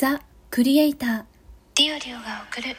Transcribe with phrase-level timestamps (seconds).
[0.00, 1.24] ザ・クリエイター
[1.74, 2.76] ディオリオが送るゆる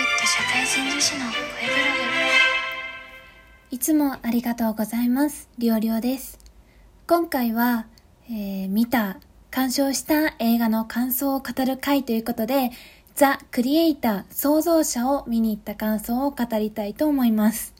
[0.00, 1.84] っと社会人女子の声ブロ
[3.70, 5.50] いつもありがとうございます。
[5.58, 6.38] りょうりょうです。
[7.06, 7.84] 今回は、
[8.30, 9.18] えー見た、
[9.50, 12.70] 鑑賞した映画の感想を語る回ということで、
[13.14, 17.73] ザ・クリエイター、創造者を見に行った感想を語りたいと思います。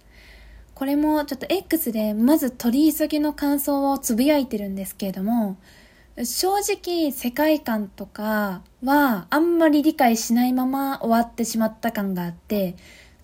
[0.75, 5.57] これもちょっと X でまず取り急ぎの感想をつぶやいてるんですけれども、
[6.23, 12.77] 正直世界観とかはあんまり理解しないまま終わってしまった感があって、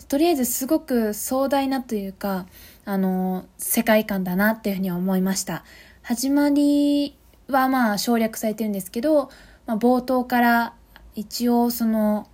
[0.09, 2.47] とりあえずすごく壮大なというか、
[2.85, 5.65] あの、世界観だなっていうふうには思いました。
[6.03, 7.17] 始まり
[7.49, 9.31] はまあ省略されてるんですけど、
[9.67, 10.75] まあ、冒頭から
[11.15, 12.27] 一応その、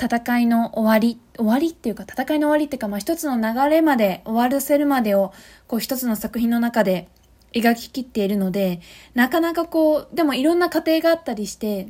[0.00, 5.32] 戦いの終わり、終わりっていうか、戦いの終わりっていうか、まあ一つの流れまで、終わらせるまでを、
[5.66, 7.08] こう一つの作品の中で
[7.52, 8.80] 描ききっているので、
[9.14, 11.88] なかなかこう、でもいろんな過程があったりして、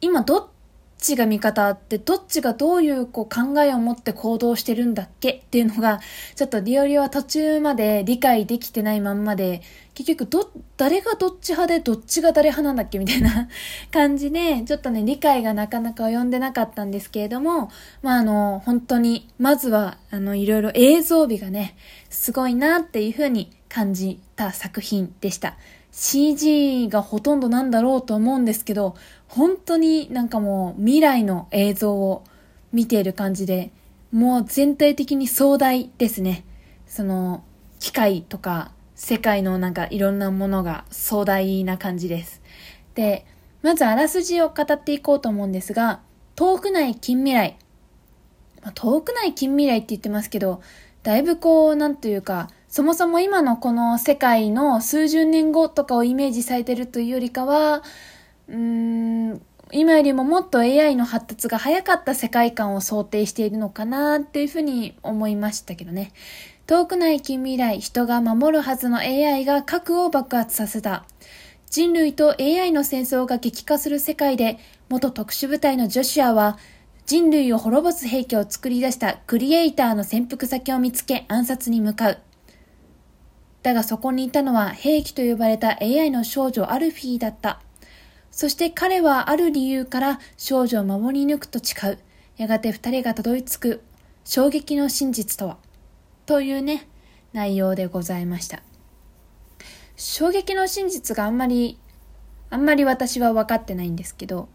[0.00, 0.46] 今どっ
[0.98, 6.00] ちが味方って、どっちがどういうこう考えを持って行動してるんだっけっていうのが、
[6.34, 9.62] ちょっとリオリオは途中まで理解できてないまんまで、
[9.94, 13.48] 結局ど、誰がどっち派でどっちが誰派なんだっけみたいな
[13.90, 17.70] 感じで、ちょっとね、理解がなかなか及んでなかったんですけれども、
[18.02, 21.76] まああの、本当に、まずは、あの、いろいろ映像美がね、
[22.10, 25.56] すごいなっていうふうに感じた作品でした。
[26.00, 28.94] CG がほとんどなんだろうと思うんですけど、
[29.26, 32.22] 本当になんかもう未来の映像を
[32.72, 33.72] 見ている感じで、
[34.12, 36.44] もう全体的に壮大ですね。
[36.86, 37.42] その、
[37.80, 42.42] 機械とか世界のなんかいろんなものが壮大な感じです。
[42.94, 43.26] で、
[43.62, 46.00] まずあらすじを語っていこうと思うんですが、
[46.36, 47.58] 遠くない近未来。
[48.62, 50.62] まあ遠くない近未来って言ってますけど、
[51.02, 57.82] だいぶこう、なんというか、そもそも今のこの世界の数十年後とかをイメージされてるというよりかは、
[58.48, 58.56] うー
[59.34, 59.42] ん、
[59.72, 66.12] 今よりももっと AI の発達が早かった世界観を想定しているのかなっていうふうに思いましたけどね。
[66.66, 71.06] 遠くない近未来、人が守るはずの AI が核を爆発させた。
[71.70, 74.58] 人類と AI の戦争が激化する世界で、
[74.90, 76.58] 元特殊部隊のジョシュアは、
[77.06, 82.18] 人類を滅ぼす兵器を作り出したクリエイターの潜伏先を見つけ暗殺に向かう。
[83.62, 87.60] だがそこにいたのは兵器と呼ばれた AI の少女アルフィーだった。
[88.30, 91.98] そして彼はある理由から少女を守り抜くと誓う。
[92.36, 93.82] やがて二人がたどり着く
[94.24, 95.56] 衝撃の真実とは？
[96.24, 96.86] というね、
[97.32, 98.62] 内容でございました。
[99.96, 101.78] 衝撃の真実があんまり、
[102.50, 104.48] あんまり私は分かってないんですけど、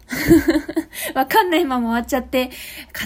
[1.14, 2.50] 分かんないまま終わっちゃって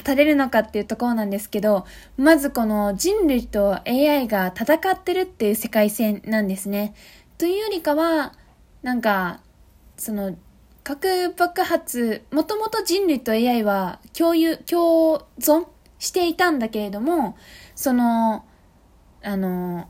[0.05, 1.85] 語れるのかっていうところなんですけど、
[2.17, 6.93] まずこの人類と AI が戦ってるっていう世界線なんですね。
[7.37, 8.33] というよりかは、
[8.83, 9.41] なんか、
[9.97, 10.35] その、
[10.83, 15.67] 核爆発、もともと人類と AI は共有、共存
[15.99, 17.35] していたんだけれども、
[17.75, 18.45] その、
[19.21, 19.89] あの、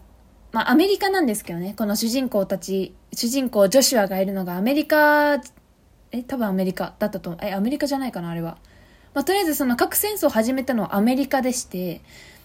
[0.51, 5.39] まあ、アメリカなんですけどね、この主人公たち、主人公ジョシュアがいるのがアメリカ、
[6.12, 7.45] え、多分アメリカだったと思う。
[7.45, 8.57] え、アメリカじゃないかな、あれは。
[9.13, 12.01] まあ、とりあえずその核戦争を始めたのはアメリカでして、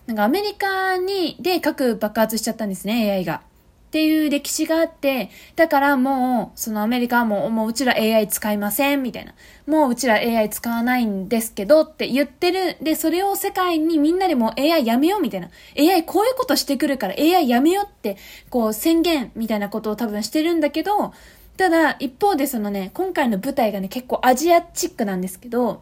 [0.06, 3.42] なんかアメリカに、で核爆発しちゃったんですね、AI が。
[3.88, 9.34] っていう歴史があって、だからもう、そのアメリカはもう、もううちら AI 使いません、みたいな。
[9.66, 12.78] もううちら AI 使わないんですけどって言ってる。
[12.80, 15.50] で、それを世界にみんなでもう AI やめよう、みたいな。
[15.78, 18.16] AI こういうことしてくるから AI やめようって、
[18.48, 21.12] こう宣言みたいなことを多分してるんだけど、
[21.62, 25.80] ただ一方でそのね、今回の舞台がね、結構アジアチックなんですけど、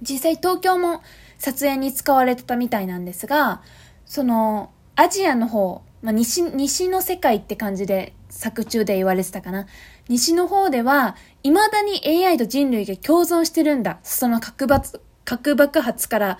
[0.00, 1.02] 実際東京も
[1.38, 3.62] 撮影に使われてたみたいなんですが、
[4.06, 9.66] その、アジアの方、まあ、西、西の世界って感じで作中で言われてたかな。
[10.08, 13.98] 西の方では、未だに AI と人類が共存してるんだ。
[14.04, 16.38] その核爆、核爆発から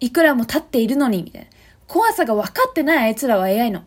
[0.00, 1.48] いくらも経っているのに、みたいな。
[1.86, 3.84] 怖さが分かってないあいつらは AI の。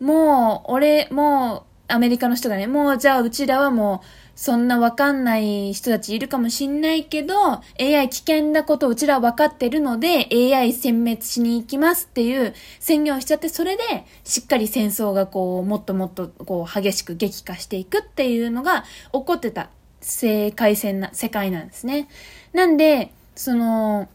[0.00, 4.06] もう、俺、もう、アメリカの人がね、もうじゃあうちらはもう、
[4.36, 7.34] そんなわかんない人たちいるかもしんないけど、
[7.80, 13.82] AI 危険なことうちらは分かってるので、AI 殲滅しに行きますっていう宣言をしちゃって、それで、
[14.24, 19.70] しっかり戦争がこう、もっともっとこう、激しく激化していくっていうのが起こってた
[20.02, 22.08] 世界線な、世界なんですね。
[22.52, 24.08] なんで、その、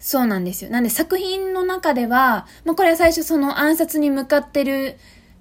[0.00, 0.64] そうなんです。
[0.64, 0.70] よ。
[0.70, 4.96] なんで作品の中では、まあ、これは最初その暗殺に向かってる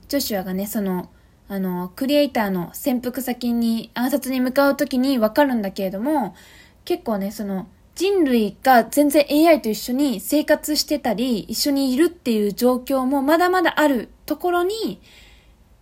[0.10, 1.10] ジョシュアがね、その、
[1.48, 6.36] あの、クリエイターの潜伏先に暗殺に向かうときにわかるんだけれども、
[6.84, 15.00] 結構ね、その、人類が全然 AI と一緒に生活してたり、一緒にいるっていう状況もまだまだあるところに、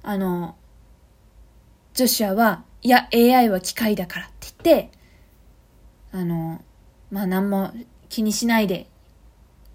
[0.03, 0.55] あの、
[1.93, 4.91] ジョシュアは、いや、AI は機械だからって言って、
[6.11, 6.61] あの、
[7.11, 7.71] まあ、何も
[8.09, 8.87] 気にしないで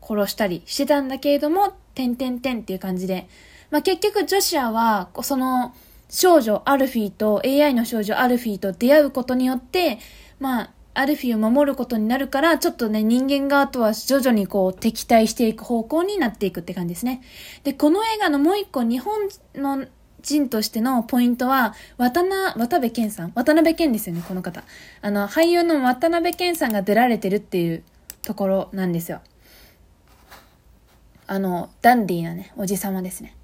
[0.02, 3.28] 殺したりしてたんだけれども、てんてんてんっていう感じで、
[3.72, 5.74] まあ、結局ジョシアは、その、
[6.10, 9.98] 少女アルフィーと AI の少女アルフィーと出会うことによって、
[10.38, 17.22] まあ、アルフィーを守ることになるから、ちょっとね、人間側とは徐々にこう敵対していく方向になっていくって感じですね。
[17.64, 19.86] で、この映画のもう一個日本の
[20.20, 24.64] 人としてのポイントは、渡な、渡辺健さん渡辺健ですよね、この方。
[25.00, 27.82] あの、俳優の渡辺健さんが出られてるっていう
[28.20, 29.22] ところなんですよ。
[31.26, 33.34] あの、ダンディーなね、おじさまですね。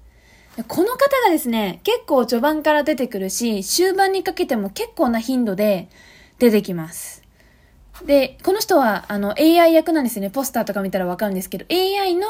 [0.67, 5.89] この方がですね、結構序盤から出てくるし、終盤にかけても結構な頻度で
[6.37, 7.23] 出てきます。
[8.05, 10.29] で、この人は、あの、AI 役なんですね。
[10.29, 12.27] ポスターとか見たらわかるんですけど、AI の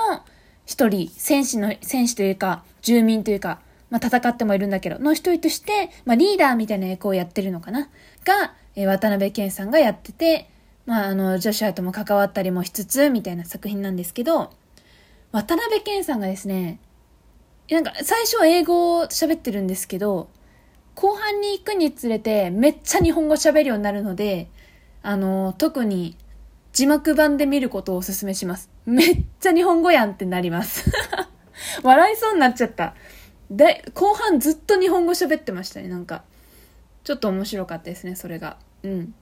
[0.65, 3.59] 一人、戦士の、戦士というか、住民というか、
[3.89, 7.89] まあ、戦ってもいるんだけど、の一人として、まあ、リーダーみたいな役をやってるのかな？
[8.23, 10.49] が、えー、渡辺健さんがやってて、
[10.85, 14.51] まあ、あの、ジョシュアとも関わったりもしつつ、みたいな作品なんですけど、
[15.31, 16.79] 渡辺健さんがですね、
[17.71, 20.29] なんか、最初は英語を喋ってるんですけど、
[20.95, 24.49] 後半に行くにつれて、めっちゃ日本語喋るようになるので、
[25.01, 26.17] あの、特に
[26.73, 28.69] 字幕版で見ることをお勧めします。
[28.85, 30.91] めっちゃ日本語やんってなります。
[31.83, 32.95] 笑いそうになっちゃった。
[33.51, 36.23] で、後半ずっと日本語喋ってましたね、なんか。
[37.03, 38.57] ちょっと面白かったですね、それが。
[38.83, 39.13] うん。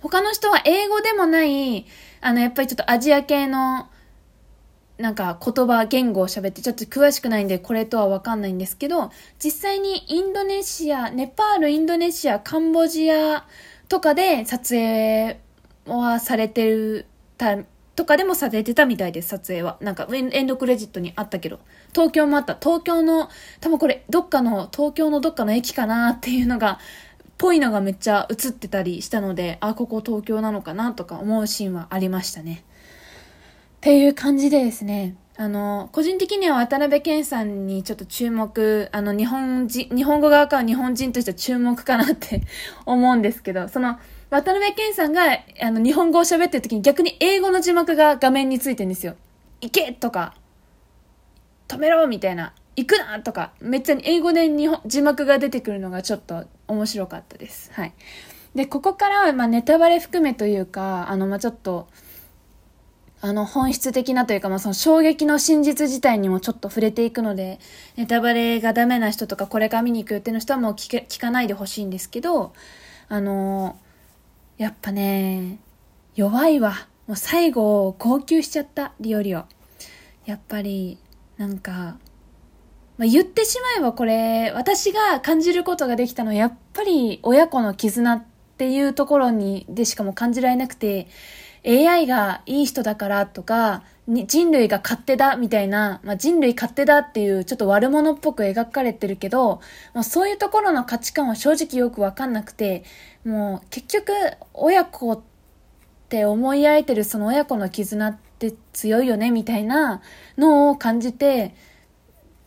[0.00, 1.86] 他の人は英語でもない、
[2.20, 3.88] あの、やっぱりちょっとアジア系の、
[5.00, 9.10] なんか言葉、言語を喋って、ちょっと詳しくないんで、これとはわかんないんですけど、
[9.42, 13.46] 実際にインドネシア、ネパール、インドネシア、カンボジア、
[13.90, 15.40] とかで撮影
[15.84, 17.06] はされてる
[17.36, 17.58] た、
[17.96, 19.78] とかでもされてたみたいです、撮影は。
[19.80, 21.58] なんかエンドクレジットにあったけど。
[21.92, 22.56] 東京もあった。
[22.60, 23.28] 東京の、
[23.60, 26.78] 多分これ、どっかの、東京のどっかの駅かなっていうのが、
[27.36, 32.62] ぽいのがめっちゃ映ってたりしたので、あ、ここ東京なのかなとか思うシーンはありましたね。
[33.80, 42.42] っていう感じでですね、あの、個人的には渡辺謙さんにちょっと注目、あの、日本人、日本語側から日本人としては注目かなって
[42.84, 43.98] 思うんですけど、その、
[44.28, 45.22] 渡辺謙さんが、
[45.62, 49.16] あの、日本語を喋ってる時に逆に英語の字幕が画面についてんですよ。
[49.62, 50.34] 行けとか、
[51.66, 57.70] 止めろみたいな、行くなとか、めっちゃ英語で日本字幕が出てくるのがちょっと面白かったです。
[57.72, 57.94] はい。
[58.54, 61.88] で、ここからは、まあ、ネタバレ含めというか、あの、まあ、ちょっと、
[63.22, 67.58] あの、本質的なというか、まあ、その衝撃の真実自体にもちょっと触れていくので、
[67.96, 72.54] ネタバレがダメな人とか、これから見に行く予定の人はもう聞け聞かないでほしいんですけど、
[73.08, 73.76] あの
[74.56, 75.58] やっぱね、
[76.14, 76.86] 弱いわ。
[77.06, 79.44] もう最後、号泣しちゃった、リオリオ。
[80.26, 80.98] やっぱり、
[81.36, 81.98] なんか、
[82.98, 88.24] まあ、言ってしまえばこれ、私が感じることができたのは、やっぱり親子の絆っ
[88.58, 91.08] ていうところに、でしかも感じられなくて、
[91.66, 99.60] AI がいい人だからとか、人類が勝手だみたいな、まあ、人類勝手だっていうちょっと悪者っぽく描かれてるけど、
[99.94, 102.84] まあ、そういうところの価値観は正直よくわかんなくて、
[103.24, 104.12] もう結局
[104.52, 105.20] 親子っ
[106.08, 110.02] て思い合えてるその親子の絆って強いよねみたいな
[110.38, 111.54] のを感じて、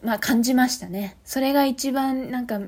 [0.02, 1.18] まあ感じましたね。
[1.24, 2.60] それが一番なんか、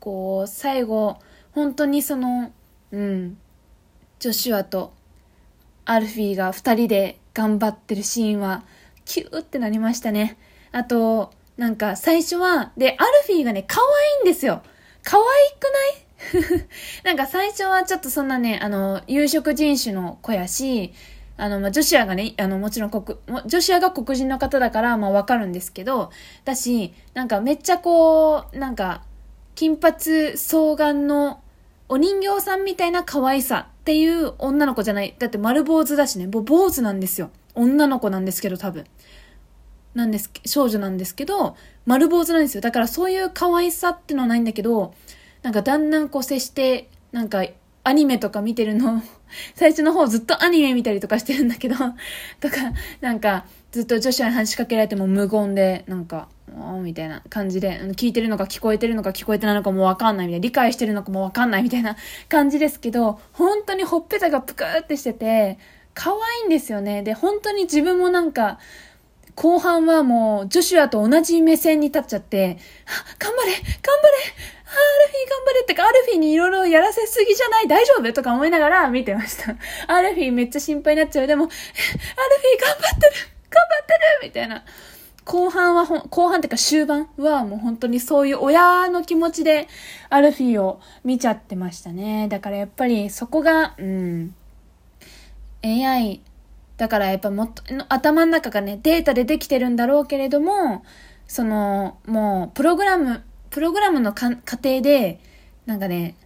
[0.00, 1.18] こう、最後、
[1.52, 2.50] 本当にその、
[2.90, 3.38] うん、
[4.18, 4.92] ジョシュアと
[5.90, 8.62] アルフィーが二人で頑張ってるシーンは、
[9.06, 10.36] キューってなりましたね。
[10.70, 14.62] あと、なんか最初は、で、アルフィーがね、可愛いんですよ。
[15.02, 15.24] 可愛
[15.58, 16.64] くない？
[17.04, 20.92] なんか最初はちょっとそんなね、あの、有色人種の子やし、
[21.38, 26.10] あの、まあ、ジョシアがね、あの、もちろん国、ジョシアが黒人の方だから、まあ、わかるんですけど、
[26.44, 29.02] だし、なんかめっちゃこう、なんか、
[29.54, 29.96] 金髪
[30.36, 31.40] 双眼の
[31.88, 35.14] お人形さんみたいな可愛さっていう女の子じゃない。
[35.18, 36.26] だって丸坊主だしね。
[36.26, 37.30] もう坊主なんですよ。
[37.54, 38.84] 女の子なんですけど、多分。
[39.94, 42.60] なんです、少女なんですけど、丸坊主なんですよ。
[42.60, 44.92] だからそういう可愛さってのはないんだけど、
[45.42, 47.46] なんかだんだんこう接して、なんか
[47.82, 49.02] アニメとか見てるの、
[49.56, 51.74] 最初の方ずっとアニメ見たりとかしてるんだけど、
[52.40, 52.56] とか、
[53.00, 56.28] なんかずっと女子に話しかけられても無言で、なんか、
[56.82, 61.96] みたいな感じで、聞いてるのか聞こえてるのか聞こえてないのかもわかんないみたいな、理解してるのかもわかんないみたいな
[62.28, 65.58] 感じですけど、本当にほっぺたがぷくーってしてて、
[65.94, 67.02] 可愛いんですよね。
[67.02, 68.58] で、本当に自分もなんか、
[69.34, 72.58] 後半はもう、ジョシュアと同じ目線に立っちゃって、
[73.18, 77.68] 頑張れ頑張れアルフィ頑張れってか、アルフィーにいろいろやらせすぎじゃない？
[77.68, 78.12] 大丈夫？
[78.12, 79.54] とか思いながら見てました。
[79.86, 81.26] アルフィーめっちゃ心配になっちゃう。
[81.26, 83.12] でも、アルフィー頑張ってる
[83.48, 84.64] 頑張ってるみたいな。
[85.28, 89.68] 後半はほ、後半っていうか終盤はもう本当にそういう親の気持ちで
[90.08, 92.28] アルフィーを見ちゃってましたね。
[92.28, 94.34] だからやっぱりそこが、うん、
[95.62, 96.22] AI、
[96.78, 100.82] だからやっぱもっと、頭の中がね、データでできてるんだろうけれども、
[101.26, 105.20] その、もう、プログラム、プログラムの過程で、
[105.66, 106.16] なんかね、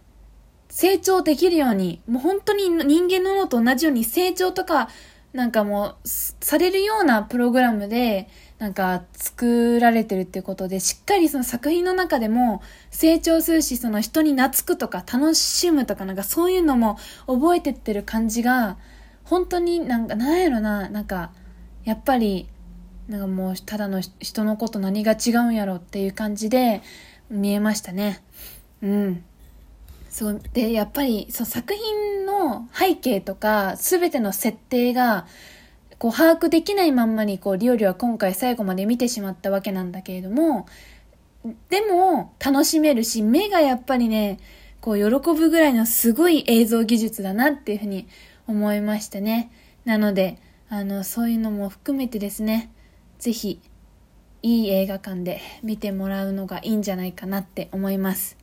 [0.69, 4.87] 成長できるように、もう本当に人間の脳と同じように成長とか、
[5.33, 8.29] なんかもう、されるようなプログラムで、
[8.63, 18.77] なんか作られてるっていうことで、しっかりその作品の中でも成長するし、その人に懐くとか楽しむとかなんかそういうのも覚えてってる感じが、
[19.25, 21.33] 本当になんか、なんやろな、なんか、
[21.83, 22.47] やっぱり、
[23.09, 26.81] なんかもうただの人のこと何が違うんやろっていう感じで
[27.29, 28.23] 見えましたね。
[28.81, 29.25] うん。
[30.09, 30.41] そう。
[30.53, 35.25] で、やっぱり、そう、作品の背景とか、すべての設定が、
[36.03, 40.67] こう、把握できないまんまに、こう、リオリは今回最後まで見てしまったわけなんだけれども、
[41.69, 44.37] でも、楽しめるし、目がやっぱりね、
[44.81, 48.09] こう、喜ぶぐらいのすごい映像技術だなっていうふうに
[48.47, 49.49] 思いましたね。
[49.85, 52.69] なので、あの、そういうのも含めてですね、
[53.17, 53.61] ぜひ、
[54.41, 58.35] いい映画館で見てもらうのがいいんじゃないかなって思います。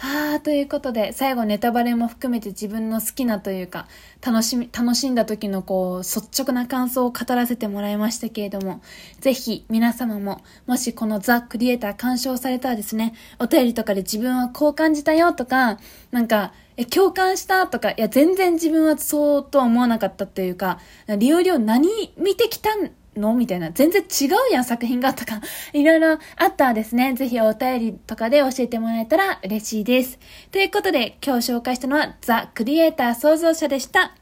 [0.00, 3.88] はあ、ということで、最後ネタバレも含めて自分の好きなというか、
[4.24, 8.80] 楽しみ、楽しんだ時のこう、率直な感想を語らせてもらいましたけれども、
[9.18, 15.78] ぜひ皆様も、もしこのザ・クリエイター鑑賞されたらですね、お便りとかで自分はこう感じたよとか、
[16.12, 20.78] なんか、え、共感したとか、いや、全然自分はそうとは思わなかったっていうか、
[21.18, 23.34] リオリオ何見てきたんの？
[23.34, 23.70] みたいな。
[23.70, 25.40] 全然違うやん、作品がとか。
[25.72, 30.18] いろいろあったらですね、ぜひお便りとかで教えてもらえたら嬉しいです。
[30.50, 34.14] ということで、今日紹介したのはザ・クリエイター創造者でした。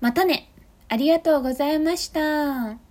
[0.00, 0.50] またね。
[0.88, 2.87] ありがとうございました。